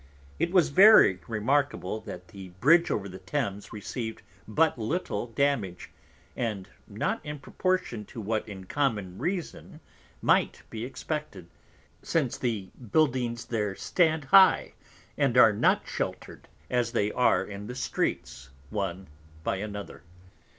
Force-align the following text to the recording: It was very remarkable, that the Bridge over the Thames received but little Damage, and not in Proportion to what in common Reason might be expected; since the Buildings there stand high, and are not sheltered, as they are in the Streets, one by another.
It 0.39 0.49
was 0.51 0.69
very 0.69 1.19
remarkable, 1.27 1.99
that 1.99 2.29
the 2.29 2.49
Bridge 2.59 2.89
over 2.89 3.07
the 3.07 3.19
Thames 3.19 3.71
received 3.71 4.23
but 4.47 4.75
little 4.79 5.27
Damage, 5.27 5.91
and 6.35 6.67
not 6.87 7.23
in 7.23 7.37
Proportion 7.37 8.03
to 8.05 8.19
what 8.19 8.49
in 8.49 8.63
common 8.63 9.19
Reason 9.19 9.79
might 10.19 10.63
be 10.71 10.85
expected; 10.85 11.51
since 12.01 12.35
the 12.35 12.71
Buildings 12.91 13.45
there 13.45 13.75
stand 13.75 14.23
high, 14.25 14.73
and 15.19 15.37
are 15.37 15.53
not 15.53 15.83
sheltered, 15.87 16.47
as 16.67 16.93
they 16.93 17.11
are 17.11 17.43
in 17.43 17.67
the 17.67 17.75
Streets, 17.75 18.49
one 18.71 19.05
by 19.43 19.57
another. 19.57 20.01